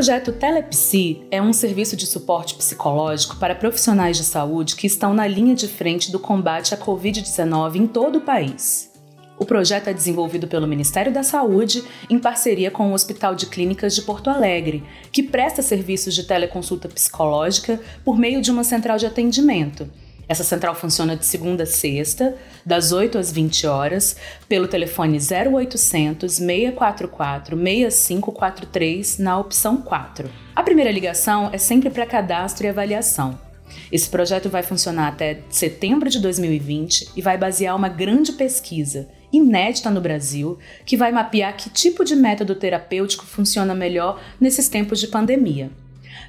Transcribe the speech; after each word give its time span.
Projeto 0.00 0.32
Telepsi 0.32 1.26
é 1.30 1.42
um 1.42 1.52
serviço 1.52 1.94
de 1.94 2.06
suporte 2.06 2.54
psicológico 2.54 3.36
para 3.36 3.54
profissionais 3.54 4.16
de 4.16 4.24
saúde 4.24 4.74
que 4.74 4.86
estão 4.86 5.12
na 5.12 5.26
linha 5.26 5.54
de 5.54 5.68
frente 5.68 6.10
do 6.10 6.18
combate 6.18 6.72
à 6.72 6.78
Covid-19 6.78 7.74
em 7.74 7.86
todo 7.86 8.16
o 8.16 8.20
país. 8.22 8.90
O 9.38 9.44
projeto 9.44 9.88
é 9.88 9.92
desenvolvido 9.92 10.48
pelo 10.48 10.66
Ministério 10.66 11.12
da 11.12 11.22
Saúde 11.22 11.84
em 12.08 12.18
parceria 12.18 12.70
com 12.70 12.90
o 12.90 12.94
Hospital 12.94 13.34
de 13.34 13.44
Clínicas 13.44 13.94
de 13.94 14.00
Porto 14.00 14.30
Alegre, 14.30 14.82
que 15.12 15.22
presta 15.22 15.60
serviços 15.60 16.14
de 16.14 16.24
teleconsulta 16.24 16.88
psicológica 16.88 17.78
por 18.02 18.16
meio 18.16 18.40
de 18.40 18.50
uma 18.50 18.64
central 18.64 18.96
de 18.96 19.04
atendimento. 19.04 19.86
Essa 20.30 20.44
central 20.44 20.76
funciona 20.76 21.16
de 21.16 21.26
segunda 21.26 21.64
a 21.64 21.66
sexta, 21.66 22.36
das 22.64 22.92
8 22.92 23.18
às 23.18 23.32
20 23.32 23.66
horas, 23.66 24.16
pelo 24.48 24.68
telefone 24.68 25.18
0800 25.18 26.34
644 26.34 27.56
6543 27.56 29.18
na 29.18 29.36
opção 29.36 29.78
4. 29.78 30.30
A 30.54 30.62
primeira 30.62 30.92
ligação 30.92 31.50
é 31.52 31.58
sempre 31.58 31.90
para 31.90 32.06
cadastro 32.06 32.64
e 32.64 32.68
avaliação. 32.68 33.36
Esse 33.90 34.08
projeto 34.08 34.48
vai 34.48 34.62
funcionar 34.62 35.08
até 35.08 35.40
setembro 35.50 36.08
de 36.08 36.20
2020 36.20 37.10
e 37.16 37.20
vai 37.20 37.36
basear 37.36 37.74
uma 37.74 37.88
grande 37.88 38.30
pesquisa, 38.34 39.08
inédita 39.32 39.90
no 39.90 40.00
Brasil, 40.00 40.60
que 40.86 40.96
vai 40.96 41.10
mapear 41.10 41.56
que 41.56 41.68
tipo 41.68 42.04
de 42.04 42.14
método 42.14 42.54
terapêutico 42.54 43.26
funciona 43.26 43.74
melhor 43.74 44.22
nesses 44.40 44.68
tempos 44.68 45.00
de 45.00 45.08
pandemia. 45.08 45.72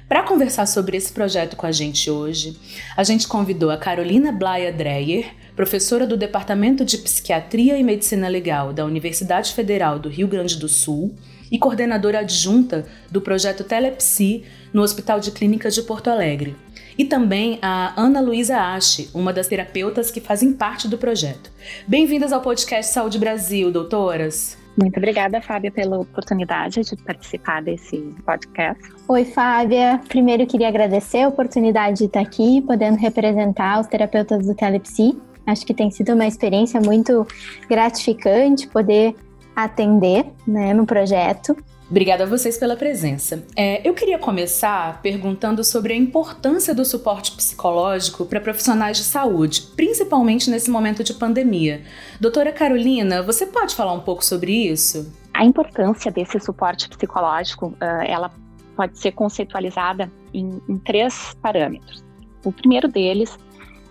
Para 0.08 0.22
conversar 0.22 0.66
sobre 0.66 0.96
esse 0.96 1.12
projeto 1.12 1.56
com 1.56 1.66
a 1.66 1.72
gente 1.72 2.10
hoje, 2.10 2.58
a 2.96 3.02
gente 3.02 3.26
convidou 3.26 3.70
a 3.70 3.78
Carolina 3.78 4.30
Blaia 4.30 4.72
Dreyer, 4.72 5.34
professora 5.56 6.06
do 6.06 6.16
Departamento 6.16 6.84
de 6.84 6.98
Psiquiatria 6.98 7.78
e 7.78 7.82
Medicina 7.82 8.28
Legal 8.28 8.72
da 8.72 8.84
Universidade 8.84 9.52
Federal 9.52 9.98
do 9.98 10.08
Rio 10.08 10.28
Grande 10.28 10.56
do 10.56 10.68
Sul 10.68 11.14
e 11.50 11.58
coordenadora 11.58 12.20
adjunta 12.20 12.86
do 13.10 13.20
projeto 13.20 13.64
Telepsi 13.64 14.44
no 14.72 14.82
Hospital 14.82 15.20
de 15.20 15.30
Clínicas 15.30 15.74
de 15.74 15.82
Porto 15.82 16.08
Alegre. 16.08 16.56
E 16.96 17.04
também 17.04 17.58
a 17.62 17.98
Ana 18.00 18.20
Luísa 18.20 18.56
Ache, 18.58 19.10
uma 19.14 19.32
das 19.32 19.46
terapeutas 19.46 20.10
que 20.10 20.20
fazem 20.20 20.52
parte 20.52 20.88
do 20.88 20.98
projeto. 20.98 21.50
Bem-vindas 21.86 22.32
ao 22.32 22.40
podcast 22.40 22.92
Saúde 22.92 23.18
Brasil, 23.18 23.70
doutoras! 23.70 24.61
Muito 24.76 24.96
obrigada, 24.96 25.40
Fábia, 25.40 25.70
pela 25.70 25.98
oportunidade 25.98 26.80
de 26.80 26.96
participar 26.96 27.62
desse 27.62 27.98
podcast. 28.24 28.82
Oi, 29.06 29.24
Fábia. 29.24 30.00
Primeiro 30.08 30.46
queria 30.46 30.68
agradecer 30.68 31.22
a 31.22 31.28
oportunidade 31.28 31.98
de 31.98 32.04
estar 32.04 32.20
aqui, 32.20 32.62
podendo 32.62 32.96
representar 32.96 33.80
os 33.80 33.86
terapeutas 33.86 34.46
do 34.46 34.54
Telepsi. 34.54 35.16
Acho 35.46 35.66
que 35.66 35.74
tem 35.74 35.90
sido 35.90 36.14
uma 36.14 36.26
experiência 36.26 36.80
muito 36.80 37.26
gratificante 37.68 38.66
poder 38.68 39.14
atender 39.54 40.26
né, 40.46 40.72
no 40.72 40.86
projeto. 40.86 41.56
Obrigada 41.92 42.24
a 42.24 42.26
vocês 42.26 42.56
pela 42.56 42.74
presença. 42.74 43.44
É, 43.54 43.86
eu 43.86 43.92
queria 43.92 44.18
começar 44.18 45.02
perguntando 45.02 45.62
sobre 45.62 45.92
a 45.92 45.96
importância 45.96 46.74
do 46.74 46.86
suporte 46.86 47.32
psicológico 47.32 48.24
para 48.24 48.40
profissionais 48.40 48.96
de 48.96 49.02
saúde, 49.02 49.60
principalmente 49.76 50.48
nesse 50.48 50.70
momento 50.70 51.04
de 51.04 51.12
pandemia. 51.12 51.82
Doutora 52.18 52.50
Carolina, 52.50 53.22
você 53.22 53.44
pode 53.44 53.74
falar 53.74 53.92
um 53.92 54.00
pouco 54.00 54.24
sobre 54.24 54.52
isso? 54.52 55.12
A 55.34 55.44
importância 55.44 56.10
desse 56.10 56.40
suporte 56.40 56.88
psicológico, 56.88 57.74
ela 58.06 58.30
pode 58.74 58.98
ser 58.98 59.12
conceitualizada 59.12 60.10
em, 60.32 60.62
em 60.66 60.78
três 60.78 61.36
parâmetros. 61.42 62.02
O 62.42 62.50
primeiro 62.50 62.88
deles 62.88 63.38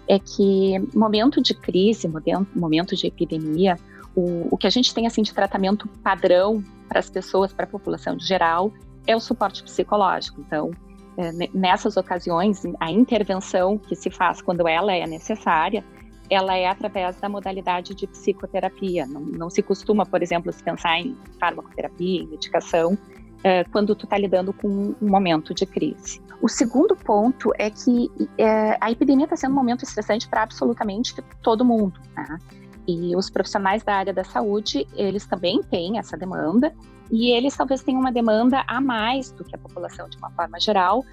é 0.08 0.18
que 0.18 0.74
momento 0.92 1.40
de 1.40 1.54
crise, 1.54 2.12
momento 2.56 2.96
de 2.96 3.06
epidemia, 3.06 3.78
o, 4.16 4.48
o 4.54 4.58
que 4.58 4.68
a 4.68 4.70
gente 4.70 4.94
tem 4.94 5.08
assim 5.08 5.22
de 5.22 5.34
tratamento 5.34 5.88
padrão 6.04 6.64
para 6.88 7.00
as 7.00 7.10
pessoas, 7.10 7.54
para 7.54 7.66
a 7.66 7.68
população 7.68 8.16
de 8.16 8.26
geral, 8.26 8.72
é 9.08 9.16
o 9.16 9.20
suporte 9.20 9.64
psicológico. 9.64 10.42
Então, 10.42 10.72
é, 11.18 11.32
nessas 11.54 11.98
ocasiões, 11.98 12.64
a 12.80 12.92
intervenção 12.92 13.78
que 13.78 13.96
se 13.96 14.10
faz 14.10 14.42
quando 14.42 14.68
ela 14.68 14.94
é 14.94 15.06
necessária, 15.08 15.84
ela 16.30 16.56
é 16.56 16.68
através 16.68 17.18
da 17.18 17.28
modalidade 17.28 17.94
de 17.94 18.08
psicoterapia. 18.08 19.06
Não, 19.06 19.22
não 19.22 19.50
se 19.50 19.62
costuma, 19.62 20.06
por 20.06 20.24
exemplo, 20.24 20.52
se 20.52 20.64
pensar 20.64 21.00
em 21.00 21.18
farmacoterapia, 21.40 22.22
em 22.22 22.28
medicação, 22.28 22.98
é, 23.44 23.64
quando 23.66 23.96
tu 23.96 24.06
está 24.06 24.18
lidando 24.18 24.54
com 24.54 24.96
um 25.02 25.10
momento 25.10 25.54
de 25.54 25.66
crise. 25.66 26.22
O 26.42 26.48
segundo 26.48 26.96
ponto 26.96 27.52
é 27.58 27.70
que 27.70 28.10
é, 28.38 28.78
a 28.80 28.92
epidemia 28.92 29.26
está 29.26 29.36
sendo 29.36 29.52
um 29.52 29.56
momento 29.56 29.84
estressante 29.84 30.28
para 30.28 30.44
absolutamente 30.44 31.14
todo 31.42 31.66
mundo. 31.66 32.00
Né? 32.16 32.38
E 32.88 33.16
os 33.16 33.30
profissionais 33.30 33.84
da 33.84 33.96
área 33.96 34.14
da 34.14 34.24
saúde, 34.24 34.88
eles 34.96 35.26
também 35.26 35.62
têm 35.64 35.98
essa 36.00 36.18
demanda, 36.18 36.74
e 37.12 37.32
eles 37.32 37.56
talvez 37.56 37.84
tenham 37.84 38.00
uma 38.00 38.12
demanda 38.12 38.64
a 38.68 38.80
mais 38.80 39.32
do 39.32 39.44
que 39.44 39.56
a 39.56 39.60
população 39.60 40.10
de 40.10 40.18
uma 40.18 40.32
forma 40.32 40.60
geral, 40.60 41.04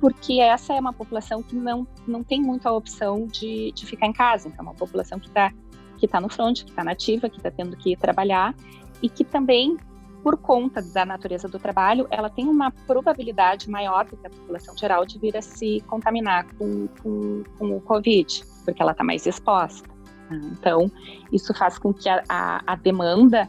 porque 0.00 0.40
essa 0.40 0.74
é 0.74 0.80
uma 0.80 0.92
população 0.92 1.42
que 1.42 1.54
não, 1.54 1.86
não 2.06 2.22
tem 2.22 2.42
muito 2.42 2.68
a 2.68 2.72
opção 2.72 3.26
de, 3.26 3.72
de 3.72 3.86
ficar 3.86 4.06
em 4.06 4.12
casa. 4.12 4.48
Então, 4.48 4.64
é 4.64 4.68
uma 4.68 4.74
população 4.74 5.18
que 5.18 5.28
está 5.28 5.52
que 5.96 6.08
tá 6.08 6.20
no 6.20 6.28
front, 6.28 6.64
que 6.64 6.70
está 6.70 6.84
nativa, 6.84 7.30
que 7.30 7.36
está 7.36 7.50
tendo 7.50 7.76
que 7.76 7.96
trabalhar, 7.96 8.54
e 9.00 9.08
que 9.08 9.24
também, 9.24 9.76
por 10.22 10.36
conta 10.36 10.82
da 10.82 11.06
natureza 11.06 11.48
do 11.48 11.58
trabalho, 11.58 12.06
ela 12.10 12.28
tem 12.28 12.48
uma 12.48 12.70
probabilidade 12.70 13.70
maior 13.70 14.04
do 14.04 14.16
que 14.16 14.26
a 14.26 14.30
população 14.30 14.76
geral 14.76 15.06
de 15.06 15.18
vir 15.18 15.36
a 15.36 15.40
se 15.40 15.82
contaminar 15.86 16.46
com, 16.58 16.88
com, 17.02 17.42
com 17.56 17.76
o 17.76 17.80
Covid, 17.80 18.44
porque 18.64 18.82
ela 18.82 18.92
está 18.92 19.04
mais 19.04 19.24
exposta. 19.24 19.93
Então, 20.30 20.90
isso 21.32 21.52
faz 21.54 21.78
com 21.78 21.92
que 21.92 22.08
a, 22.08 22.22
a, 22.28 22.62
a 22.66 22.76
demanda 22.76 23.48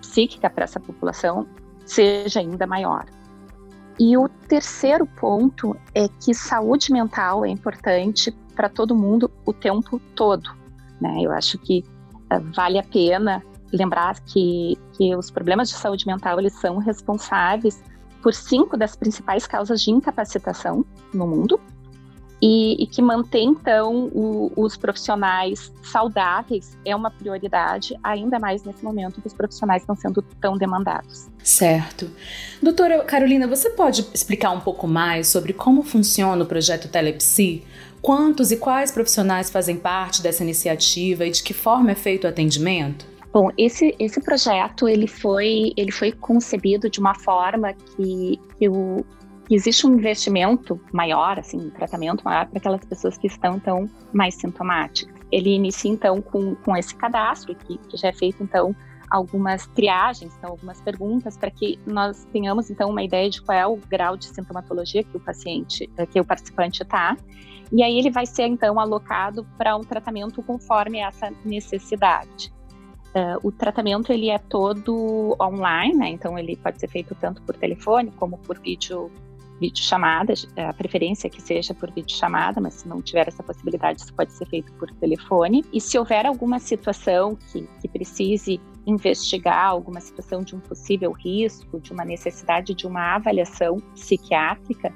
psíquica 0.00 0.48
para 0.48 0.64
essa 0.64 0.80
população 0.80 1.46
seja 1.84 2.40
ainda 2.40 2.66
maior. 2.66 3.06
E 3.98 4.16
o 4.16 4.28
terceiro 4.28 5.06
ponto 5.06 5.76
é 5.94 6.08
que 6.08 6.34
saúde 6.34 6.92
mental 6.92 7.44
é 7.44 7.48
importante 7.48 8.32
para 8.54 8.68
todo 8.68 8.94
mundo 8.94 9.30
o 9.44 9.52
tempo 9.52 10.00
todo. 10.14 10.50
Né? 11.00 11.20
Eu 11.22 11.32
acho 11.32 11.58
que 11.58 11.84
uh, 12.32 12.52
vale 12.54 12.78
a 12.78 12.82
pena 12.82 13.42
lembrar 13.72 14.20
que, 14.20 14.78
que 14.92 15.14
os 15.16 15.30
problemas 15.30 15.68
de 15.68 15.74
saúde 15.74 16.06
mental 16.06 16.38
eles 16.38 16.52
são 16.54 16.78
responsáveis 16.78 17.82
por 18.22 18.32
cinco 18.32 18.76
das 18.76 18.94
principais 18.94 19.46
causas 19.46 19.80
de 19.80 19.90
incapacitação 19.90 20.84
no 21.12 21.26
mundo, 21.26 21.60
e, 22.42 22.82
e 22.82 22.86
que 22.88 23.00
mantém, 23.00 23.50
então, 23.50 24.10
o, 24.12 24.52
os 24.56 24.76
profissionais 24.76 25.72
saudáveis 25.80 26.76
é 26.84 26.94
uma 26.94 27.08
prioridade, 27.08 27.96
ainda 28.02 28.40
mais 28.40 28.64
nesse 28.64 28.82
momento 28.82 29.20
que 29.20 29.28
os 29.28 29.32
profissionais 29.32 29.82
estão 29.82 29.94
sendo 29.94 30.20
tão 30.40 30.58
demandados. 30.58 31.28
Certo. 31.44 32.10
Doutora 32.60 33.04
Carolina, 33.04 33.46
você 33.46 33.70
pode 33.70 34.04
explicar 34.12 34.50
um 34.50 34.58
pouco 34.58 34.88
mais 34.88 35.28
sobre 35.28 35.52
como 35.52 35.84
funciona 35.84 36.42
o 36.42 36.46
projeto 36.46 36.88
Telepsi? 36.88 37.62
Quantos 38.00 38.50
e 38.50 38.56
quais 38.56 38.90
profissionais 38.90 39.48
fazem 39.48 39.76
parte 39.76 40.20
dessa 40.20 40.42
iniciativa 40.42 41.24
e 41.24 41.30
de 41.30 41.44
que 41.44 41.54
forma 41.54 41.92
é 41.92 41.94
feito 41.94 42.24
o 42.24 42.28
atendimento? 42.28 43.06
Bom, 43.32 43.50
esse, 43.56 43.94
esse 44.00 44.20
projeto 44.20 44.88
ele 44.88 45.06
foi, 45.06 45.72
ele 45.76 45.92
foi 45.92 46.10
concebido 46.10 46.90
de 46.90 46.98
uma 46.98 47.14
forma 47.14 47.72
que, 47.72 48.40
que 48.58 48.68
o, 48.68 49.06
existe 49.50 49.86
um 49.86 49.94
investimento 49.94 50.80
maior, 50.92 51.38
assim, 51.38 51.58
um 51.58 51.70
tratamento 51.70 52.24
maior 52.24 52.46
para 52.46 52.58
aquelas 52.58 52.84
pessoas 52.84 53.18
que 53.18 53.26
estão, 53.26 53.56
então, 53.56 53.88
mais 54.12 54.34
sintomáticas. 54.34 55.14
Ele 55.30 55.50
inicia, 55.50 55.90
então, 55.90 56.20
com, 56.20 56.54
com 56.56 56.76
esse 56.76 56.94
cadastro, 56.94 57.54
que, 57.54 57.78
que 57.78 57.96
já 57.96 58.08
é 58.08 58.12
feito, 58.12 58.42
então, 58.42 58.74
algumas 59.10 59.66
triagens, 59.68 60.34
então, 60.38 60.50
algumas 60.50 60.80
perguntas, 60.80 61.36
para 61.36 61.50
que 61.50 61.78
nós 61.86 62.26
tenhamos, 62.32 62.70
então, 62.70 62.90
uma 62.90 63.02
ideia 63.02 63.28
de 63.28 63.42
qual 63.42 63.58
é 63.58 63.66
o 63.66 63.76
grau 63.76 64.16
de 64.16 64.26
sintomatologia 64.26 65.02
que 65.02 65.16
o 65.16 65.20
paciente, 65.20 65.90
eh, 65.96 66.06
que 66.06 66.20
o 66.20 66.24
participante 66.24 66.82
está. 66.82 67.16
E 67.70 67.82
aí 67.82 67.98
ele 67.98 68.10
vai 68.10 68.26
ser, 68.26 68.46
então, 68.46 68.78
alocado 68.78 69.46
para 69.58 69.76
um 69.76 69.80
tratamento 69.80 70.42
conforme 70.42 70.98
essa 70.98 71.32
necessidade. 71.44 72.52
Uh, 73.14 73.46
o 73.46 73.52
tratamento 73.52 74.10
ele 74.10 74.30
é 74.30 74.38
todo 74.38 75.36
online, 75.38 75.94
né? 75.94 76.08
então 76.08 76.38
ele 76.38 76.56
pode 76.56 76.80
ser 76.80 76.88
feito 76.88 77.14
tanto 77.14 77.42
por 77.42 77.54
telefone 77.54 78.10
como 78.12 78.38
por 78.38 78.58
vídeo 78.58 79.10
videochamada, 79.62 80.34
é, 80.56 80.64
a 80.64 80.72
preferência 80.72 81.28
é 81.28 81.30
que 81.30 81.40
seja 81.40 81.72
por 81.72 81.90
videochamada, 81.92 82.60
mas 82.60 82.74
se 82.74 82.88
não 82.88 83.00
tiver 83.00 83.28
essa 83.28 83.42
possibilidade, 83.42 84.02
isso 84.02 84.12
pode 84.12 84.32
ser 84.32 84.46
feito 84.46 84.72
por 84.72 84.90
telefone. 84.96 85.64
E 85.72 85.80
se 85.80 85.96
houver 85.96 86.26
alguma 86.26 86.58
situação 86.58 87.36
que, 87.36 87.68
que 87.80 87.88
precise 87.88 88.60
investigar, 88.84 89.68
alguma 89.68 90.00
situação 90.00 90.42
de 90.42 90.56
um 90.56 90.60
possível 90.60 91.12
risco, 91.12 91.78
de 91.78 91.92
uma 91.92 92.04
necessidade 92.04 92.74
de 92.74 92.86
uma 92.86 93.14
avaliação 93.14 93.78
psiquiátrica, 93.94 94.92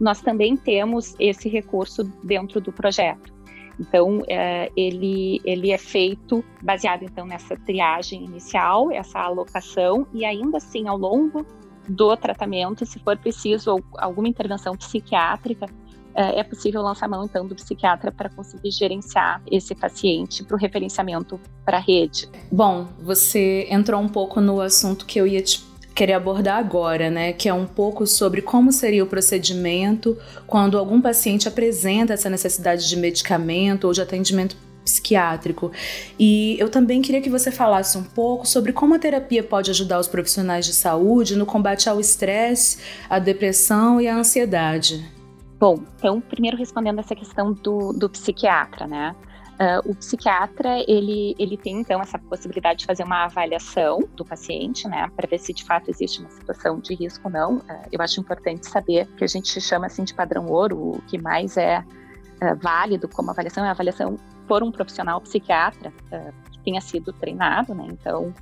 nós 0.00 0.20
também 0.20 0.56
temos 0.56 1.16
esse 1.18 1.48
recurso 1.48 2.04
dentro 2.22 2.60
do 2.60 2.72
projeto. 2.72 3.34
Então, 3.80 4.22
é, 4.28 4.70
ele, 4.76 5.40
ele 5.44 5.72
é 5.72 5.78
feito 5.78 6.44
baseado 6.62 7.02
então 7.02 7.26
nessa 7.26 7.56
triagem 7.56 8.24
inicial, 8.24 8.92
essa 8.92 9.18
alocação, 9.18 10.06
e 10.12 10.24
ainda 10.24 10.58
assim, 10.58 10.86
ao 10.86 10.96
longo 10.96 11.44
do 11.88 12.16
tratamento, 12.16 12.84
se 12.86 12.98
for 12.98 13.16
preciso 13.16 13.82
alguma 13.98 14.28
intervenção 14.28 14.76
psiquiátrica, 14.76 15.66
é, 16.14 16.40
é 16.40 16.44
possível 16.44 16.80
lançar 16.80 17.08
mão 17.08 17.24
então 17.24 17.46
do 17.46 17.54
psiquiatra 17.54 18.12
para 18.12 18.28
conseguir 18.30 18.70
gerenciar 18.70 19.42
esse 19.50 19.74
paciente 19.74 20.44
para 20.44 20.56
o 20.56 20.58
referenciamento 20.58 21.40
para 21.64 21.78
a 21.78 21.80
rede. 21.80 22.28
Bom, 22.50 22.88
você 23.00 23.66
entrou 23.70 24.00
um 24.00 24.08
pouco 24.08 24.40
no 24.40 24.60
assunto 24.60 25.04
que 25.04 25.20
eu 25.20 25.26
ia 25.26 25.42
te 25.42 25.64
querer 25.94 26.14
abordar 26.14 26.58
agora, 26.58 27.08
né, 27.08 27.32
que 27.32 27.48
é 27.48 27.54
um 27.54 27.66
pouco 27.66 28.04
sobre 28.06 28.42
como 28.42 28.72
seria 28.72 29.04
o 29.04 29.06
procedimento 29.06 30.18
quando 30.46 30.76
algum 30.76 31.00
paciente 31.00 31.46
apresenta 31.46 32.12
essa 32.12 32.28
necessidade 32.28 32.88
de 32.88 32.96
medicamento 32.96 33.84
ou 33.84 33.92
de 33.92 34.02
atendimento 34.02 34.56
psiquiátrico. 34.84 35.72
E 36.18 36.56
eu 36.58 36.68
também 36.68 37.00
queria 37.00 37.20
que 37.20 37.30
você 37.30 37.50
falasse 37.50 37.96
um 37.96 38.04
pouco 38.04 38.46
sobre 38.46 38.72
como 38.72 38.94
a 38.94 38.98
terapia 38.98 39.42
pode 39.42 39.70
ajudar 39.70 39.98
os 39.98 40.06
profissionais 40.06 40.66
de 40.66 40.74
saúde 40.74 41.36
no 41.36 41.46
combate 41.46 41.88
ao 41.88 41.98
estresse, 41.98 42.78
à 43.08 43.18
depressão 43.18 44.00
e 44.00 44.06
à 44.06 44.16
ansiedade. 44.16 45.04
Bom, 45.58 45.80
então, 45.96 46.20
primeiro 46.20 46.56
respondendo 46.56 46.98
essa 46.98 47.14
questão 47.14 47.52
do, 47.52 47.92
do 47.92 48.10
psiquiatra, 48.10 48.86
né? 48.86 49.14
Uh, 49.54 49.92
o 49.92 49.94
psiquiatra, 49.94 50.84
ele, 50.88 51.34
ele 51.38 51.56
tem, 51.56 51.80
então, 51.80 52.02
essa 52.02 52.18
possibilidade 52.18 52.80
de 52.80 52.86
fazer 52.86 53.04
uma 53.04 53.24
avaliação 53.24 54.00
do 54.16 54.24
paciente, 54.24 54.88
né, 54.88 55.08
para 55.14 55.28
ver 55.28 55.38
se 55.38 55.52
de 55.52 55.62
fato 55.62 55.88
existe 55.88 56.18
uma 56.18 56.28
situação 56.28 56.80
de 56.80 56.92
risco 56.94 57.28
ou 57.28 57.30
não. 57.30 57.56
Uh, 57.58 57.62
eu 57.92 58.00
acho 58.02 58.20
importante 58.20 58.66
saber 58.66 59.06
que 59.16 59.22
a 59.22 59.28
gente 59.28 59.60
chama, 59.60 59.86
assim, 59.86 60.02
de 60.02 60.12
padrão 60.12 60.48
ouro, 60.48 60.96
o 60.96 61.02
que 61.02 61.16
mais 61.18 61.56
é 61.56 61.84
uh, 62.42 62.56
válido 62.60 63.08
como 63.08 63.30
avaliação 63.30 63.64
é 63.64 63.68
a 63.68 63.72
avaliação 63.72 64.16
por 64.46 64.62
um 64.62 64.70
profissional 64.70 65.20
psiquiatra 65.20 65.92
que 66.52 66.58
tenha 66.62 66.80
sido 66.80 67.12
treinado, 67.14 67.74
né, 67.74 67.86
então 67.90 68.32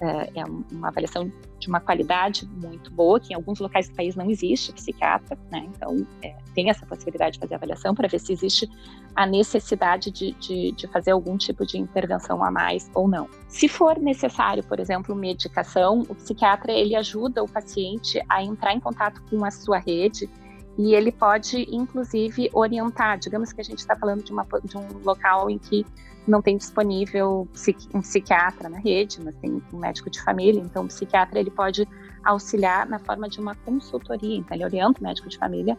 é, 0.00 0.40
é 0.40 0.44
uma 0.44 0.88
avaliação 0.88 1.30
de 1.58 1.68
uma 1.68 1.80
qualidade 1.80 2.46
muito 2.46 2.90
boa, 2.90 3.18
que 3.18 3.32
em 3.32 3.36
alguns 3.36 3.58
locais 3.58 3.88
do 3.88 3.96
país 3.96 4.14
não 4.14 4.30
existe 4.30 4.72
psiquiatra, 4.72 5.36
né? 5.50 5.66
Então, 5.74 6.06
é, 6.22 6.36
tem 6.54 6.70
essa 6.70 6.86
possibilidade 6.86 7.32
de 7.32 7.40
fazer 7.40 7.56
avaliação 7.56 7.94
para 7.94 8.06
ver 8.06 8.20
se 8.20 8.32
existe 8.32 8.70
a 9.14 9.26
necessidade 9.26 10.10
de, 10.10 10.32
de, 10.34 10.72
de, 10.72 10.86
fazer 10.86 11.10
algum 11.10 11.36
tipo 11.36 11.66
de 11.66 11.78
intervenção 11.78 12.44
a 12.44 12.50
mais 12.50 12.88
ou 12.94 13.08
não. 13.08 13.28
Se 13.48 13.68
for 13.68 13.98
necessário, 13.98 14.62
por 14.62 14.78
exemplo, 14.78 15.14
medicação, 15.16 16.02
o 16.08 16.14
psiquiatra 16.14 16.72
ele 16.72 16.94
ajuda 16.94 17.42
o 17.42 17.48
paciente 17.48 18.22
a 18.28 18.42
entrar 18.42 18.72
em 18.72 18.80
contato 18.80 19.20
com 19.28 19.44
a 19.44 19.50
sua 19.50 19.78
rede 19.78 20.30
e 20.78 20.94
ele 20.94 21.10
pode, 21.10 21.66
inclusive, 21.74 22.48
orientar. 22.52 23.18
Digamos 23.18 23.52
que 23.52 23.60
a 23.60 23.64
gente 23.64 23.80
está 23.80 23.96
falando 23.96 24.22
de, 24.22 24.32
uma, 24.32 24.46
de 24.62 24.78
um 24.78 24.86
local 25.02 25.50
em 25.50 25.58
que 25.58 25.84
não 26.26 26.40
tem 26.40 26.56
disponível 26.56 27.48
um 27.92 28.00
psiquiatra 28.00 28.68
na 28.68 28.78
rede, 28.78 29.20
mas 29.20 29.34
tem 29.36 29.60
um 29.72 29.78
médico 29.78 30.08
de 30.08 30.22
família, 30.22 30.60
então 30.60 30.84
o 30.84 30.86
psiquiatra 30.86 31.40
ele 31.40 31.50
pode 31.50 31.88
auxiliar 32.22 32.86
na 32.86 32.98
forma 32.98 33.28
de 33.28 33.40
uma 33.40 33.54
consultoria, 33.54 34.36
então 34.36 34.54
ele 34.54 34.64
orienta 34.64 35.00
o 35.00 35.02
médico 35.02 35.28
de 35.28 35.38
família 35.38 35.76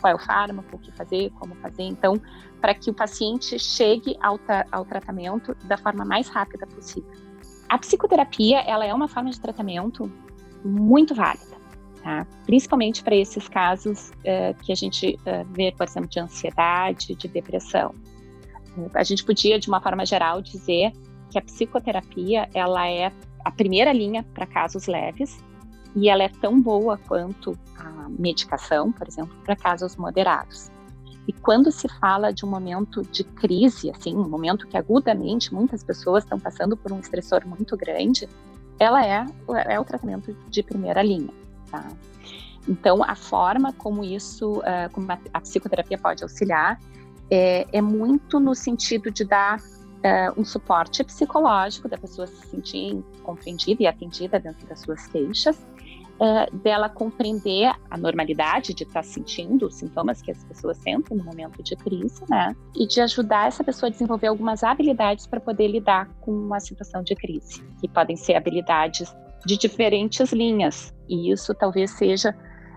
qual 0.00 0.12
é 0.12 0.14
o 0.14 0.18
fármaco, 0.18 0.76
o 0.76 0.78
que 0.78 0.92
fazer, 0.92 1.30
como 1.38 1.54
fazer, 1.56 1.84
então 1.84 2.20
para 2.60 2.74
que 2.74 2.90
o 2.90 2.94
paciente 2.94 3.58
chegue 3.58 4.16
ao, 4.20 4.38
ao 4.70 4.84
tratamento 4.84 5.56
da 5.64 5.76
forma 5.76 6.04
mais 6.04 6.28
rápida 6.28 6.66
possível. 6.66 7.10
A 7.68 7.78
psicoterapia 7.78 8.60
ela 8.60 8.84
é 8.84 8.92
uma 8.92 9.08
forma 9.08 9.30
de 9.30 9.40
tratamento 9.40 10.10
muito 10.62 11.14
válida, 11.14 11.53
tá? 12.04 12.24
principalmente 12.46 13.02
para 13.02 13.16
esses 13.16 13.48
casos 13.48 14.10
uh, 14.10 14.54
que 14.62 14.70
a 14.70 14.76
gente 14.76 15.18
uh, 15.20 15.44
vê, 15.52 15.72
por 15.72 15.86
exemplo, 15.88 16.08
de 16.08 16.20
ansiedade, 16.20 17.16
de 17.16 17.26
depressão 17.26 17.92
a 18.94 19.02
gente 19.02 19.24
podia, 19.24 19.58
de 19.58 19.68
uma 19.68 19.80
forma 19.80 20.04
geral, 20.04 20.40
dizer 20.42 20.92
que 21.30 21.38
a 21.38 21.42
psicoterapia 21.42 22.48
ela 22.54 22.88
é 22.88 23.12
a 23.44 23.50
primeira 23.50 23.92
linha 23.92 24.24
para 24.34 24.46
casos 24.46 24.86
leves 24.86 25.42
e 25.94 26.08
ela 26.08 26.22
é 26.22 26.28
tão 26.28 26.60
boa 26.60 26.98
quanto 27.06 27.56
a 27.78 28.08
medicação, 28.08 28.90
por 28.90 29.06
exemplo, 29.06 29.34
para 29.44 29.54
casos 29.54 29.96
moderados. 29.96 30.70
E 31.26 31.32
quando 31.32 31.70
se 31.70 31.88
fala 32.00 32.32
de 32.32 32.44
um 32.44 32.50
momento 32.50 33.02
de 33.02 33.24
crise, 33.24 33.90
assim, 33.90 34.14
um 34.14 34.28
momento 34.28 34.66
que 34.66 34.76
agudamente 34.76 35.54
muitas 35.54 35.82
pessoas 35.82 36.24
estão 36.24 36.38
passando 36.38 36.76
por 36.76 36.92
um 36.92 36.98
estressor 36.98 37.46
muito 37.46 37.76
grande, 37.76 38.28
ela 38.78 39.06
é, 39.06 39.24
é 39.66 39.80
o 39.80 39.84
tratamento 39.84 40.36
de 40.50 40.62
primeira 40.62 41.02
linha, 41.02 41.32
tá? 41.82 41.88
Então, 42.68 43.02
a 43.02 43.14
forma 43.14 43.72
como 43.72 44.02
isso, 44.02 44.58
uh, 44.58 44.90
como 44.92 45.06
a, 45.10 45.40
psicoterapia 45.40 45.98
pode 45.98 46.22
auxiliar 46.22 46.80
é, 47.30 47.66
é 47.72 47.80
muito 47.80 48.40
no 48.40 48.54
sentido 48.54 49.10
de 49.10 49.24
dar 49.24 49.60
é, 50.02 50.30
um 50.36 50.44
suporte 50.44 51.02
psicológico 51.02 51.88
da 51.88 51.96
pessoa 51.96 52.26
se 52.26 52.46
sentir 52.48 53.02
compreendida 53.22 53.82
e 53.82 53.86
atendida 53.86 54.38
dentro 54.38 54.66
das 54.66 54.80
suas 54.80 55.06
queixas, 55.06 55.66
é, 56.20 56.50
dela 56.52 56.88
compreender 56.88 57.74
a 57.90 57.96
normalidade 57.96 58.72
de 58.72 58.84
estar 58.84 59.02
sentindo 59.02 59.66
os 59.66 59.74
sintomas 59.74 60.22
que 60.22 60.30
as 60.30 60.44
pessoas 60.44 60.76
sentem 60.78 61.16
no 61.16 61.24
momento 61.24 61.62
de 61.62 61.74
crise, 61.76 62.22
né? 62.28 62.54
E 62.76 62.86
de 62.86 63.00
ajudar 63.00 63.48
essa 63.48 63.64
pessoa 63.64 63.88
a 63.88 63.90
desenvolver 63.90 64.28
algumas 64.28 64.62
habilidades 64.62 65.26
para 65.26 65.40
poder 65.40 65.68
lidar 65.68 66.08
com 66.20 66.30
uma 66.30 66.60
situação 66.60 67.02
de 67.02 67.16
crise, 67.16 67.62
que 67.80 67.88
podem 67.88 68.16
ser 68.16 68.34
habilidades 68.34 69.12
de 69.46 69.56
diferentes 69.56 70.32
linhas. 70.32 70.94
E 71.08 71.30
isso 71.30 71.54
talvez 71.54 71.90
seja 71.92 72.34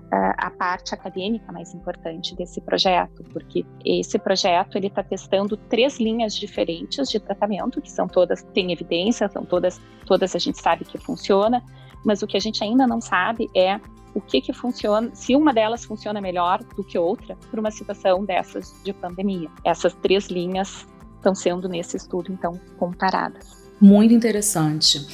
a 0.09 0.49
parte 0.49 0.93
acadêmica 0.93 1.51
mais 1.51 1.73
importante 1.73 2.33
desse 2.33 2.61
projeto, 2.61 3.23
porque 3.33 3.65
esse 3.83 4.17
projeto 4.17 4.77
ele 4.77 4.87
está 4.87 5.03
testando 5.03 5.57
três 5.57 5.99
linhas 5.99 6.33
diferentes 6.33 7.09
de 7.09 7.19
tratamento, 7.19 7.81
que 7.81 7.91
são 7.91 8.07
todas 8.07 8.41
têm 8.53 8.71
evidência, 8.71 9.27
são 9.27 9.43
todas 9.43 9.81
todas 10.05 10.33
a 10.33 10.39
gente 10.39 10.61
sabe 10.61 10.85
que 10.85 10.97
funciona, 10.97 11.61
mas 12.05 12.21
o 12.21 12.27
que 12.27 12.37
a 12.37 12.39
gente 12.39 12.63
ainda 12.63 12.87
não 12.87 13.01
sabe 13.01 13.49
é 13.53 13.79
o 14.13 14.21
que 14.21 14.39
que 14.39 14.53
funciona, 14.53 15.11
se 15.13 15.35
uma 15.35 15.53
delas 15.53 15.83
funciona 15.83 16.21
melhor 16.21 16.63
do 16.63 16.83
que 16.83 16.97
outra 16.97 17.35
para 17.51 17.59
uma 17.59 17.69
situação 17.69 18.23
dessas 18.23 18.73
de 18.83 18.93
pandemia. 18.93 19.49
Essas 19.65 19.93
três 19.95 20.27
linhas 20.27 20.87
estão 21.17 21.35
sendo 21.35 21.67
nesse 21.67 21.97
estudo 21.97 22.31
então 22.31 22.57
comparadas. 22.77 23.67
Muito 23.81 24.13
interessante. 24.13 25.05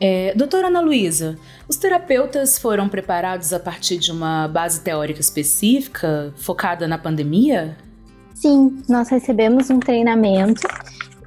É, 0.00 0.34
doutora 0.34 0.68
Ana 0.68 0.80
Luísa, 0.80 1.38
os 1.68 1.76
terapeutas 1.76 2.58
foram 2.58 2.88
preparados 2.88 3.52
a 3.52 3.60
partir 3.60 3.98
de 3.98 4.10
uma 4.10 4.48
base 4.48 4.80
teórica 4.80 5.20
específica 5.20 6.32
focada 6.36 6.86
na 6.88 6.98
pandemia? 6.98 7.76
Sim, 8.34 8.82
nós 8.88 9.08
recebemos 9.08 9.70
um 9.70 9.78
treinamento 9.78 10.62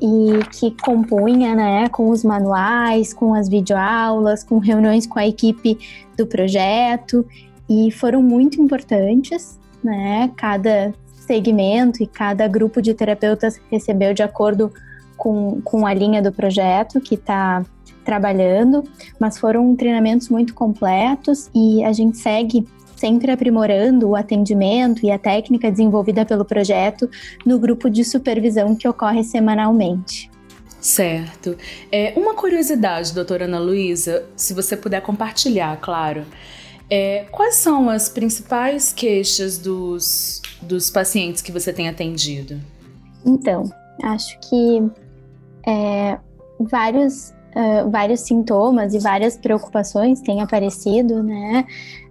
e 0.01 0.44
que 0.51 0.72
compunha, 0.82 1.56
né, 1.56 1.89
com 1.89 2.10
os 2.10 2.24
manuais, 2.24 3.13
com 3.13 3.34
as 3.34 3.50
videoaulas, 3.50 4.44
com 4.44 4.60
reuniões 4.60 5.08
com 5.08 5.18
a 5.18 5.25
equipe 5.25 5.77
do 6.15 6.27
projeto 6.27 7.25
e 7.70 7.92
foram 7.92 8.22
muito 8.22 8.62
importantes, 8.62 9.58
né? 9.84 10.32
Cada 10.38 10.94
segmento 11.25 12.01
e 12.01 12.08
cada 12.08 12.48
grupo 12.48 12.82
de 12.82 12.94
terapeutas 12.94 13.60
recebeu 13.70 14.13
de 14.13 14.24
acordo 14.24 14.72
com, 15.18 15.60
com 15.62 15.86
a 15.86 15.94
linha 15.94 16.22
do 16.22 16.32
projeto 16.32 17.01
que 17.01 17.15
está 17.15 17.65
trabalhando, 18.08 18.86
mas 19.20 19.38
foram 19.38 19.76
treinamentos 19.76 20.30
muito 20.30 20.54
completos 20.54 21.50
e 21.54 21.84
a 21.84 21.92
gente 21.92 22.18
segue 22.18 22.66
sempre 22.96 23.30
aprimorando 23.30 24.08
o 24.08 24.16
atendimento 24.16 25.06
e 25.06 25.12
a 25.12 25.20
técnica 25.20 25.70
desenvolvida 25.70 26.26
pelo 26.26 26.46
projeto 26.46 27.10
no 27.46 27.60
grupo 27.60 27.90
de 27.90 28.06
supervisão 28.06 28.74
que 28.74 28.88
ocorre 28.88 29.26
semanalmente. 29.26 30.32
Certo. 30.80 31.58
É, 31.92 32.14
uma 32.16 32.34
curiosidade, 32.34 33.14
doutora 33.14 33.44
Ana 33.44 33.60
Luísa, 33.60 34.26
se 34.38 34.54
você 34.54 34.78
puder 34.78 35.02
compartilhar, 35.02 35.76
claro. 35.82 36.24
É, 36.90 37.26
quais 37.30 37.56
são 37.56 37.90
as 37.90 38.08
principais 38.08 38.94
queixas 38.94 39.58
dos, 39.58 40.42
dos 40.62 40.90
pacientes 40.90 41.42
que 41.42 41.52
você 41.52 41.74
tem 41.74 41.90
atendido? 41.90 42.58
Então, 43.26 43.70
acho 44.02 44.40
que 44.50 44.82
é, 45.68 46.18
vários 46.58 47.34
uh, 47.58 47.90
vários 47.90 48.22
sintomas 48.22 48.94
e 48.94 49.00
várias 49.00 49.36
preocupações 49.36 50.22
têm 50.22 50.42
aparecido, 50.42 51.24
né? 51.24 51.66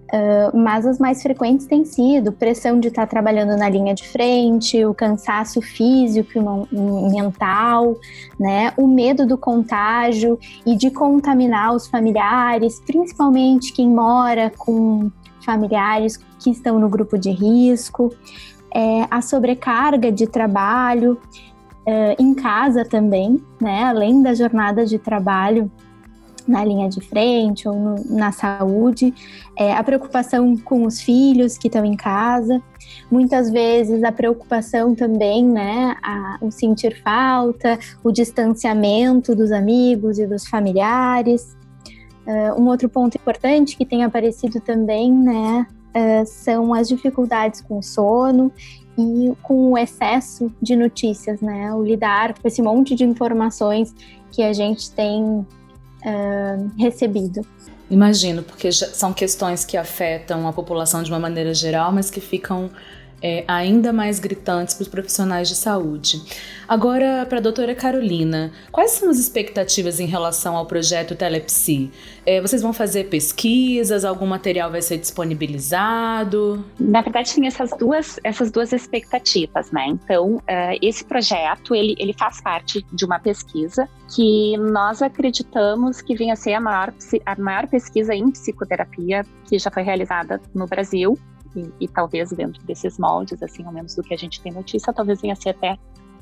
Uh, 0.07 0.57
mas 0.57 0.87
as 0.87 1.01
mais 1.01 1.21
frequentes 1.21 1.67
têm 1.67 1.85
sido 1.85 2.31
pressão 2.31 2.79
de 2.79 2.89
estar 2.89 3.09
trabalhando 3.09 3.57
na 3.57 3.69
linha 3.69 3.93
de 3.93 4.07
frente, 4.07 4.85
o 4.85 4.95
cansaço 4.95 5.61
físico 5.61 6.31
e 6.39 7.11
mental, 7.11 7.97
né? 8.39 8.73
o 8.77 8.87
medo 8.87 9.27
do 9.27 9.37
contágio 9.37 10.39
e 10.65 10.77
de 10.77 10.93
contaminar 10.93 11.75
os 11.75 11.89
familiares, 11.89 12.81
principalmente 12.87 13.73
quem 13.73 13.89
mora 13.89 14.53
com 14.57 15.11
familiares 15.45 16.17
que 16.39 16.51
estão 16.51 16.79
no 16.79 16.89
grupo 16.89 17.19
de 17.19 17.33
risco, 17.33 18.15
é, 18.73 19.09
a 19.11 19.21
sobrecarga 19.21 20.13
de 20.13 20.29
trabalho 20.29 21.19
uh, 21.87 22.23
em 22.23 22.35
casa 22.35 22.85
também, 22.85 23.43
né? 23.61 23.85
Além 23.85 24.23
da 24.23 24.35
jornada 24.35 24.85
de 24.85 24.99
trabalho, 24.99 25.71
na 26.47 26.65
linha 26.65 26.89
de 26.89 27.01
frente 27.01 27.69
ou 27.69 27.75
no, 27.75 28.17
na 28.17 28.31
saúde, 28.31 29.13
é, 29.57 29.73
a 29.73 29.83
preocupação 29.83 30.57
com 30.57 30.85
os 30.85 31.01
filhos 31.01 31.59
que 31.59 31.67
estão 31.67 31.85
em 31.85 31.97
casa, 31.97 32.63
muitas 33.11 33.51
vezes 33.51 34.05
a 34.05 34.13
preocupação 34.13 34.95
também, 34.95 35.45
né, 35.45 35.97
a, 36.03 36.39
o 36.41 36.51
sentir 36.51 37.03
falta, 37.03 37.79
o 38.03 38.13
distanciamento 38.13 39.35
dos 39.35 39.51
amigos 39.51 40.19
e 40.19 40.27
dos 40.27 40.47
familiares. 40.47 41.57
Uh, 42.27 42.61
um 42.61 42.69
outro 42.69 42.89
ponto 42.89 43.17
importante 43.17 43.77
que 43.77 43.87
tem 43.87 44.03
aparecido 44.03 44.61
também, 44.61 45.13
né, 45.13 45.67
uh, 45.97 46.27
são 46.27 46.75
as 46.75 46.89
dificuldades 46.89 47.61
com 47.61 47.79
o 47.79 47.83
sono 47.83 48.53
e 48.99 49.33
com 49.43 49.73
o 49.73 49.79
excesso 49.79 50.53
de 50.61 50.75
notícias, 50.75 51.41
né, 51.41 51.73
o 51.75 51.83
lidar 51.83 52.35
com 52.39 52.47
esse 52.47 52.63
monte 52.63 52.95
de 52.95 53.05
informações 53.05 53.95
que 54.31 54.43
a 54.43 54.53
gente 54.53 54.91
tem 54.91 55.23
uh, 55.23 55.47
recebido. 56.79 57.47
Imagino, 57.91 58.43
porque 58.43 58.73
são 58.73 59.13
questões 59.13 59.65
que 59.65 59.77
afetam 59.77 60.49
a 60.49 60.53
população 60.53 61.03
de 61.03 61.11
uma 61.11 61.21
maneira 61.21 61.55
geral, 61.55 61.93
mas 61.93 62.11
que 62.11 62.21
ficam 62.21 62.71
é, 63.23 63.45
ainda 63.49 63.93
mais 63.93 64.19
gritantes 64.19 64.75
para 64.75 64.83
os 64.83 64.89
profissionais 64.89 65.49
de 65.49 65.55
saúde. 65.55 66.23
Agora, 66.69 67.25
para 67.27 67.39
a 67.39 67.41
doutora 67.41 67.75
Carolina, 67.75 68.53
quais 68.73 68.93
são 68.93 69.09
as 69.09 69.19
expectativas 69.19 70.01
em 70.01 70.07
relação 70.07 70.57
ao 70.57 70.67
projeto 70.67 71.15
Telepsi? 71.15 71.91
É, 72.25 72.41
vocês 72.41 72.61
vão 72.61 72.73
fazer 72.73 73.05
pesquisas? 73.05 74.05
Algum 74.05 74.27
material 74.27 74.71
vai 74.71 74.83
ser 74.83 74.99
disponibilizado? 74.99 76.65
Na 76.79 77.03
verdade, 77.03 77.33
tem 77.35 77.47
essas 77.47 77.71
duas, 77.79 78.19
essas 78.25 78.51
duas 78.51 78.73
expectativas, 78.73 79.71
né? 79.71 79.87
Então, 79.87 80.37
uh, 80.37 80.43
esse 80.83 81.05
projeto, 81.05 81.75
ele, 81.75 81.95
ele 81.99 82.13
faz 82.13 82.41
parte 82.41 82.85
de 82.93 83.05
uma 83.05 83.21
pesquisa 83.21 83.89
que 84.15 84.57
nós 84.57 85.03
acreditamos 85.03 86.01
que 86.01 86.17
venha 86.17 86.33
a 86.33 86.37
ser 86.37 86.55
a 86.55 86.61
maior, 86.61 86.93
a 87.25 87.41
maior 87.41 87.69
pesquisa 87.69 88.15
em 88.15 88.31
psicoterapia 88.31 89.25
que 89.49 89.59
já 89.59 89.71
foi 89.71 89.83
realizada 89.83 90.41
no 90.55 90.67
Brasil 90.67 91.17
e, 91.55 91.71
e, 91.81 91.89
talvez 91.89 92.31
dentro 92.31 92.63
desses 92.65 92.99
moldes, 92.99 93.43
assim, 93.43 93.65
ao 93.65 93.73
menos 93.73 93.95
do 93.95 94.03
que 94.03 94.15
a 94.15 94.17
gente 94.17 94.41
tem 94.41 94.53
notícia, 94.53 94.93
talvez 94.93 95.21
venha 95.21 95.35
a 95.35 95.37
ser 95.37 95.51
até 95.51 95.79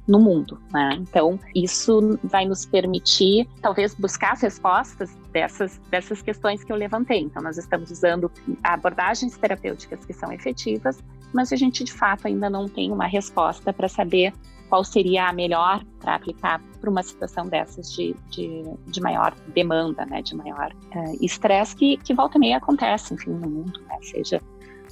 no 0.06 0.20
mundo, 0.20 0.60
né? 0.72 0.98
Então, 1.00 1.38
isso 1.54 2.18
vai 2.22 2.44
nos 2.44 2.66
permitir, 2.66 3.48
talvez, 3.62 3.94
buscar 3.94 4.32
as 4.32 4.42
respostas 4.42 5.16
dessas, 5.32 5.80
dessas 5.90 6.20
questões 6.20 6.62
que 6.62 6.70
eu 6.70 6.76
levantei. 6.76 7.20
Então, 7.20 7.42
nós 7.42 7.56
estamos 7.56 7.90
usando 7.90 8.30
abordagens 8.62 9.36
terapêuticas 9.36 10.04
que 10.04 10.12
são 10.12 10.30
efetivas, 10.30 11.02
mas 11.32 11.52
a 11.52 11.56
gente, 11.56 11.82
de 11.82 11.92
fato, 11.92 12.26
ainda 12.26 12.50
não 12.50 12.68
tem 12.68 12.92
uma 12.92 13.06
resposta 13.06 13.72
para 13.72 13.88
saber 13.88 14.32
qual 14.68 14.84
seria 14.84 15.28
a 15.28 15.32
melhor 15.32 15.84
para 16.00 16.16
aplicar 16.16 16.60
para 16.80 16.90
uma 16.90 17.02
situação 17.02 17.46
dessas 17.46 17.92
de, 17.92 18.14
de, 18.30 18.62
de, 18.86 19.00
maior 19.00 19.34
demanda, 19.54 20.04
né, 20.04 20.20
de 20.20 20.34
maior 20.34 20.72
eh, 20.90 21.12
estresse, 21.20 21.74
uh, 21.74 21.78
que, 21.78 21.96
que 21.98 22.14
volta 22.14 22.36
e 22.36 22.40
meia 22.40 22.56
acontece, 22.56 23.14
enfim, 23.14 23.30
no 23.30 23.48
mundo, 23.48 23.80
né, 23.88 23.96
seja 24.02 24.40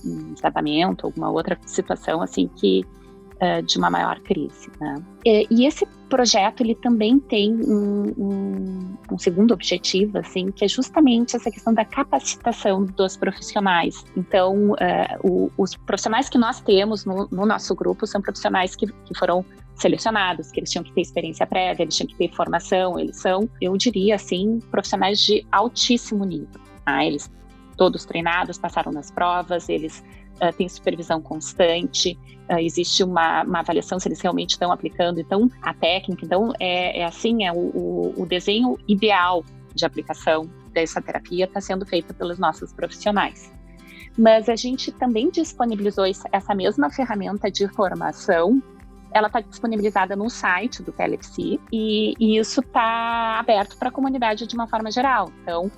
um 0.05 0.35
tratamento, 0.35 1.07
alguma 1.07 1.31
outra 1.31 1.59
situação 1.67 2.23
assim 2.23 2.49
que 2.57 2.85
uh, 3.43 3.63
de 3.63 3.77
uma 3.77 3.91
maior 3.91 4.21
crise. 4.21 4.71
Né? 4.81 4.95
E, 5.25 5.47
e, 5.51 5.67
esse 5.67 5.87
projeto 6.09 6.63
ele 6.63 6.75
também 6.77 7.19
tem 7.19 7.55
um, 7.55 8.13
um, 8.17 8.97
um, 9.11 9.19
segundo 9.19 9.53
objetivo, 9.53 10.19
assim, 10.19 10.51
que 10.53 10.65
é 10.65 10.69
justamente 10.69 11.35
essa 11.35 11.51
questão 11.51 11.75
da 11.75 11.85
capacitação 11.85 12.85
dos 12.85 13.17
profissionais. 13.17 14.05
Então, 14.17 14.73
uh, 14.73 14.77
o, 15.23 15.51
os 15.59 15.75
profissionais 15.75 16.29
que 16.29 16.39
nós 16.39 16.61
temos 16.61 17.05
no, 17.05 17.29
no 17.31 17.45
nosso 17.45 17.75
grupo 17.75 18.07
são 18.07 18.21
profissionais 18.21 18.77
que, 18.77 18.87
que 18.87 19.19
foram 19.19 19.45
selecionados, 19.75 20.53
que 20.53 20.61
eles 20.61 20.71
tinham 20.71 20.85
que 20.85 20.93
ter 20.93 21.01
experiência 21.01 21.47
prévia, 21.47 21.83
eles 21.83 21.97
tinham 21.97 22.09
que 22.09 22.17
ter 22.17 22.31
formação, 22.35 22.99
eles 22.99 23.17
são, 23.17 23.49
eu 23.61 23.77
diria 23.77 24.15
assim, 24.15 24.61
profissionais 24.71 25.19
de 25.21 25.45
altíssimo 25.51 26.25
nível. 26.25 26.61
Tá? 26.85 27.05
Eles 27.05 27.31
todos 27.83 28.05
treinados, 28.05 28.59
passaram 28.59 28.93
nas 28.93 29.11
provas, 29.11 29.69
eles 29.69 30.05
uh, 30.41 30.57
têm 30.57 30.69
supervisão 30.69 31.21
constante, 31.21 32.17
uh, 32.49 32.61
existe 32.61 33.03
uma, 33.03 33.43
uma, 33.43 33.59
avaliação 33.59 33.99
se 33.99 34.07
eles 34.07 34.21
realmente 34.21 34.51
estão 34.51 34.71
aplicando, 34.71 35.19
então, 35.19 35.51
a 35.61 35.75
técnica. 35.75 36.25
Então, 36.25 36.53
é, 36.61 37.01
é 37.01 37.05
assim, 37.05 37.45
é 37.45 37.51
o, 37.51 37.57
o, 37.57 38.23
o 38.23 38.25
desenho 38.25 38.79
ideal 38.87 39.45
de 39.75 39.85
aplicação 39.85 40.49
dessa 40.73 41.03
terapia 41.03 41.45
está 41.45 41.61
sendo 41.61 41.85
feita 41.85 42.15
pelos 42.15 42.39
nossos 42.39 42.73
profissionais. 42.73 43.53
Mas 44.17 44.49
a 44.49 44.55
gente 44.55 44.93
também 44.93 45.29
disponibilizou 45.29 46.05
essa 46.05 46.55
mesma 46.55 46.89
ferramenta 46.89 47.51
de 47.51 47.67
formação 47.67 48.63
ela 49.15 49.27
está 49.27 49.41
disponibilizada 49.41 50.17
no 50.17 50.29
site 50.31 50.83
do 50.83 50.91
TLFC 50.91 51.61
e, 51.71 52.15
e 52.19 52.39
isso 52.39 52.61
está 52.61 53.39
aberto 53.39 53.77
para 53.77 53.89
a 53.89 53.93
comunidade 53.93 54.47
de 54.47 54.55
uma 54.55 54.67
forma 54.67 54.91
geral. 54.91 55.31
Então, 55.43 55.71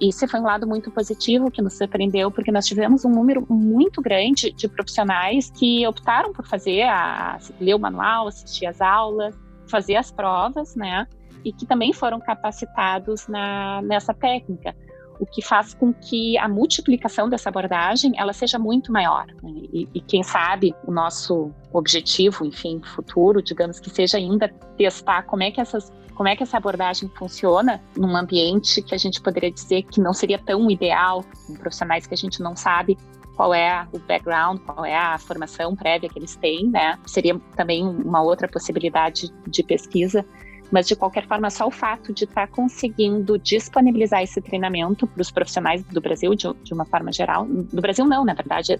esse 0.00 0.26
foi 0.26 0.40
um 0.40 0.44
lado 0.44 0.66
muito 0.66 0.90
positivo 0.90 1.50
que 1.50 1.60
nos 1.60 1.74
surpreendeu, 1.76 2.30
porque 2.30 2.50
nós 2.50 2.66
tivemos 2.66 3.04
um 3.04 3.10
número 3.10 3.46
muito 3.48 4.00
grande 4.00 4.52
de 4.52 4.68
profissionais 4.68 5.50
que 5.50 5.86
optaram 5.86 6.32
por 6.32 6.46
fazer, 6.46 6.82
a, 6.82 7.38
ler 7.60 7.74
o 7.74 7.78
manual, 7.78 8.28
assistir 8.28 8.66
às 8.66 8.80
aulas, 8.80 9.34
fazer 9.68 9.96
as 9.96 10.10
provas, 10.10 10.74
né? 10.74 11.06
E 11.44 11.52
que 11.52 11.66
também 11.66 11.92
foram 11.92 12.18
capacitados 12.18 13.28
na, 13.28 13.82
nessa 13.82 14.14
técnica, 14.14 14.74
o 15.18 15.26
que 15.26 15.42
faz 15.42 15.74
com 15.74 15.92
que 15.92 16.38
a 16.38 16.48
multiplicação 16.48 17.28
dessa 17.28 17.48
abordagem 17.48 18.12
ela 18.16 18.32
seja 18.32 18.58
muito 18.58 18.92
maior. 18.92 19.26
Né? 19.42 19.52
E, 19.72 19.88
e 19.94 20.00
quem 20.00 20.22
sabe 20.22 20.74
o 20.86 20.92
nosso 20.92 21.50
objetivo, 21.72 22.44
enfim, 22.44 22.80
futuro, 22.94 23.42
digamos 23.42 23.80
que 23.80 23.90
seja 23.90 24.16
ainda 24.16 24.48
testar 24.76 25.22
como 25.22 25.42
é 25.42 25.50
que 25.50 25.60
essas 25.60 25.92
como 26.14 26.28
é 26.28 26.34
que 26.34 26.42
essa 26.42 26.56
abordagem 26.56 27.08
funciona 27.16 27.80
num 27.96 28.16
ambiente 28.16 28.82
que 28.82 28.92
a 28.92 28.98
gente 28.98 29.20
poderia 29.20 29.52
dizer 29.52 29.84
que 29.84 30.00
não 30.00 30.12
seria 30.12 30.36
tão 30.36 30.68
ideal, 30.68 31.24
com 31.46 31.54
profissionais 31.54 32.08
que 32.08 32.14
a 32.14 32.16
gente 32.16 32.42
não 32.42 32.56
sabe 32.56 32.98
qual 33.36 33.54
é 33.54 33.86
o 33.92 34.00
background, 34.00 34.58
qual 34.62 34.84
é 34.84 34.96
a 34.96 35.16
formação 35.16 35.76
prévia 35.76 36.08
que 36.08 36.18
eles 36.18 36.34
têm, 36.34 36.68
né? 36.68 36.98
Seria 37.06 37.40
também 37.54 37.86
uma 37.86 38.20
outra 38.20 38.48
possibilidade 38.48 39.32
de 39.46 39.62
pesquisa. 39.62 40.26
Mas, 40.70 40.86
de 40.86 40.94
qualquer 40.94 41.26
forma, 41.26 41.50
só 41.50 41.66
o 41.66 41.70
fato 41.70 42.12
de 42.12 42.24
estar 42.24 42.46
tá 42.46 42.52
conseguindo 42.52 43.38
disponibilizar 43.38 44.22
esse 44.22 44.40
treinamento 44.40 45.06
para 45.06 45.22
os 45.22 45.30
profissionais 45.30 45.82
do 45.84 46.00
Brasil, 46.00 46.34
de, 46.34 46.52
de, 46.62 46.74
uma 46.74 46.84
forma 46.84 47.10
geral, 47.12 47.46
do 47.46 47.80
Brasil 47.80 48.04
não, 48.04 48.24
na 48.24 48.34
verdade, 48.34 48.78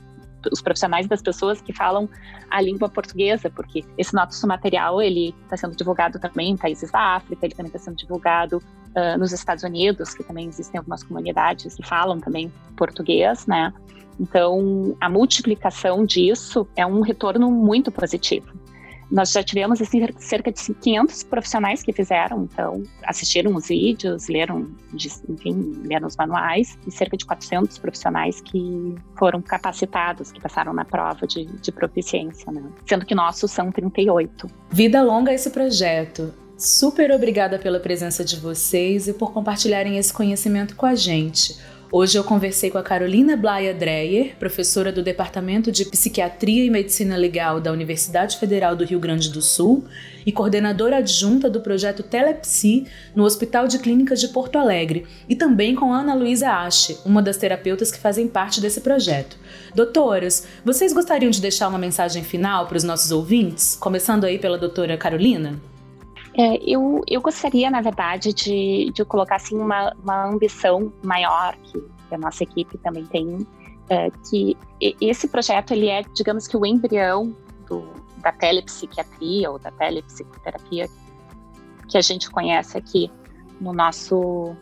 os 0.53 0.63
profissionais 0.63 1.07
das 1.07 1.23
pessoas 1.23 1.61
que 1.61 1.73
falam 1.73 2.09
a 2.51 2.61
língua 2.61 2.89
portuguesa, 2.89 3.51
porque 3.51 3.85
esse 3.97 4.15
nosso 4.15 4.47
material 4.47 5.03
ele 5.03 5.35
está 5.45 5.57
sendo 5.57 5.75
divulgado 5.75 6.19
também 6.19 6.51
em 6.51 6.57
países 6.57 6.91
da 6.91 7.17
África, 7.17 7.45
ele 7.45 7.55
também 7.55 7.69
está 7.69 7.79
sendo 7.79 7.97
divulgado 7.97 8.59
uh, 8.59 9.19
nos 9.19 9.33
Estados 9.33 9.65
Unidos, 9.65 10.15
que 10.15 10.23
também 10.23 10.47
existem 10.47 10.79
algumas 10.79 11.03
comunidades 11.03 11.75
que 11.75 11.87
falam 11.87 12.21
também 12.21 12.53
português, 12.77 13.47
né? 13.47 13.73
Então, 14.21 14.97
a 15.01 15.09
multiplicação 15.09 16.05
disso 16.05 16.67
é 16.75 16.85
um 16.85 17.01
retorno 17.01 17.51
muito 17.51 17.91
positivo. 17.91 18.53
Nós 19.11 19.33
já 19.33 19.43
tivemos 19.43 19.81
assim, 19.81 20.07
cerca 20.19 20.53
de 20.53 20.75
500 20.75 21.23
profissionais 21.25 21.83
que 21.83 21.93
fizeram, 21.93 22.45
então, 22.45 22.83
assistiram 23.05 23.55
os 23.55 23.69
vídeos, 23.69 24.29
leram, 24.29 24.69
enfim, 25.29 25.83
leram 25.85 26.07
os 26.07 26.17
manuais, 26.17 26.79
e 26.87 26.91
cerca 26.91 27.17
de 27.17 27.25
400 27.25 27.79
profissionais 27.79 28.41
que 28.41 28.95
foram 29.19 29.41
capacitados, 29.41 30.31
que 30.31 30.41
passaram 30.41 30.73
na 30.73 30.85
prova 30.85 31.27
de, 31.27 31.47
de 31.47 31.73
proficiência, 31.73 32.53
né? 32.53 32.63
sendo 32.87 33.07
que 33.07 33.15
nossos 33.15 33.51
são 33.51 33.73
38. 33.73 34.47
Vida 34.71 35.03
longa 35.03 35.33
esse 35.33 35.51
projeto. 35.51 36.33
Super 36.59 37.13
obrigada 37.13 37.59
pela 37.59 37.79
presença 37.79 38.25
de 38.25 38.37
vocês 38.37 39.07
e 39.07 39.13
por 39.13 39.33
compartilharem 39.33 39.97
esse 39.97 40.13
conhecimento 40.13 40.75
com 40.75 40.87
a 40.87 40.95
gente. 40.95 41.57
Hoje 41.91 42.19
eu 42.19 42.25
conversei 42.25 42.71
com 42.71 42.77
a 42.77 42.83
Carolina 42.83 43.35
Blaia 43.35 43.73
Dreyer, 43.73 44.37
professora 44.37 44.93
do 44.93 45.03
Departamento 45.03 45.73
de 45.73 45.87
Psiquiatria 45.87 46.63
e 46.63 46.69
Medicina 46.69 47.17
Legal 47.17 47.63
da 47.63 47.73
Universidade 47.73 48.37
Federal 48.37 48.77
do 48.77 48.85
Rio 48.85 49.01
Grande 49.01 49.31
do 49.31 49.41
Sul 49.41 49.87
e 50.27 50.31
coordenadora 50.31 50.99
adjunta 50.99 51.49
do 51.49 51.63
projeto 51.63 52.03
Telepsi 52.03 52.87
no 53.17 53.25
Hospital 53.25 53.67
de 53.67 53.79
Clínicas 53.79 54.21
de 54.21 54.29
Porto 54.29 54.59
Alegre, 54.59 55.07
e 55.27 55.35
também 55.35 55.75
com 55.75 55.91
Ana 55.91 56.15
Luísa 56.15 56.51
Ache, 56.51 56.99
uma 57.07 57.23
das 57.23 57.39
terapeutas 57.39 57.91
que 57.91 57.99
fazem 57.99 58.29
parte 58.29 58.61
desse 58.61 58.83
projeto. 58.83 59.39
Doutoras, 59.75 60.47
vocês 60.63 60.93
gostariam 60.93 61.31
de 61.31 61.41
deixar 61.41 61.69
uma 61.69 61.79
mensagem 61.79 62.23
final 62.23 62.67
para 62.67 62.77
os 62.77 62.85
nossos 62.85 63.11
ouvintes, 63.11 63.75
começando 63.75 64.25
aí 64.25 64.39
pela 64.39 64.59
doutora 64.59 64.99
Carolina? 64.99 65.59
É, 66.39 66.57
eu, 66.65 67.03
eu 67.09 67.21
gostaria, 67.21 67.69
na 67.69 67.81
verdade, 67.81 68.33
de, 68.33 68.93
de 68.95 69.05
colocar 69.05 69.37
assim, 69.37 69.59
uma, 69.59 69.93
uma 70.01 70.25
ambição 70.29 70.93
maior 71.03 71.57
que 71.57 71.83
a 72.13 72.17
nossa 72.17 72.45
equipe 72.45 72.79
também 72.79 73.05
tem, 73.07 73.45
é, 73.91 74.09
que 74.31 74.57
esse 75.01 75.27
projeto 75.27 75.73
ele 75.73 75.89
é, 75.89 76.03
digamos 76.15 76.47
que 76.47 76.57
o 76.57 76.65
embrião 76.65 77.35
do, 77.69 77.83
da 78.19 78.31
telepsiquiatria 78.31 79.51
ou 79.51 79.59
da 79.59 79.73
telepsicoterapia 79.73 80.89
que 81.89 81.99
a 81.99 82.01
gente 82.01 82.31
conhece 82.31 82.79
aqui 82.79 83.11
no 83.61 83.73
nosso 83.73 84.55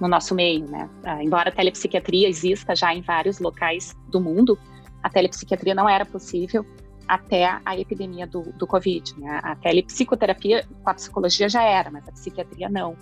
no 0.00 0.06
nosso 0.06 0.32
meio, 0.32 0.64
né? 0.70 0.88
Ah, 1.02 1.22
embora 1.22 1.48
a 1.50 1.52
telepsiquiatria 1.52 2.28
exista 2.28 2.74
já 2.74 2.94
em 2.94 3.02
vários 3.02 3.40
locais 3.40 3.96
do 4.06 4.20
mundo, 4.20 4.56
a 5.02 5.10
telepsiquiatria 5.10 5.74
não 5.74 5.88
era 5.88 6.06
possível 6.06 6.64
até 7.08 7.58
a 7.64 7.78
epidemia 7.78 8.26
do, 8.26 8.52
do 8.52 8.66
Covid. 8.66 9.18
Né? 9.18 9.40
A 9.42 9.56
telepsicoterapia 9.56 10.66
com 10.84 10.90
a 10.90 10.94
psicologia 10.94 11.48
já 11.48 11.62
era, 11.62 11.90
mas 11.90 12.06
a 12.06 12.12
psiquiatria 12.12 12.68
não. 12.68 12.96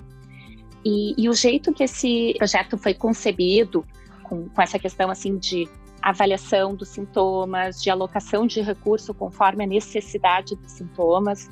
E, 0.84 1.14
e, 1.20 1.28
o 1.28 1.34
jeito 1.34 1.72
que 1.72 1.82
esse 1.82 2.32
projeto 2.38 2.78
foi 2.78 2.94
concebido, 2.94 3.84
com, 4.22 4.48
com 4.48 4.62
essa 4.62 4.78
questão 4.78 5.10
assim 5.10 5.36
de 5.36 5.68
avaliação 6.00 6.76
dos 6.76 6.88
sintomas, 6.90 7.82
de 7.82 7.90
alocação 7.90 8.46
de 8.46 8.60
recurso 8.60 9.12
conforme 9.12 9.64
a 9.64 9.66
necessidade 9.66 10.54
dos 10.54 10.70
sintomas, 10.70 11.50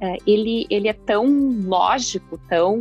é, 0.00 0.18
ele, 0.26 0.66
ele 0.68 0.88
é 0.88 0.92
tão 0.92 1.26
lógico, 1.62 2.38
tão, 2.46 2.78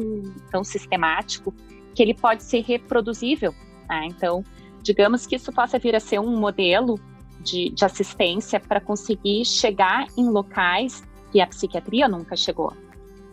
tão 0.52 0.64
sistemático, 0.66 1.54
que 1.96 2.04
ele 2.04 2.14
pode 2.14 2.44
ser 2.44 2.62
reproduzível. 2.62 3.56
Né? 3.88 4.08
Então, 4.08 4.44
digamos 4.82 5.26
que 5.26 5.38
isso 5.38 5.54
possa 5.54 5.80
vir 5.80 5.96
a 5.96 6.00
ser 6.02 6.20
um 6.20 6.38
modelo 6.38 7.00
de, 7.44 7.70
de 7.70 7.86
assistência 7.86 8.60
para 8.60 8.80
conseguir 8.80 9.46
chegar 9.46 10.08
em 10.18 10.30
locais 10.30 11.04
que 11.32 11.42
a 11.42 11.48
psiquiatria 11.48 12.08
nunca 12.08 12.36
chegou. 12.36 12.74